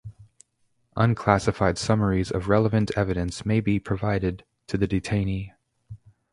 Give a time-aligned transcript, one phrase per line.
[0.95, 5.51] Unclassified summaries of relevant evidence may be provided to the detainee.